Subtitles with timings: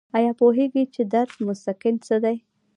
[0.17, 2.35] ایا پوهیږئ چې درد مسکن څه دي؟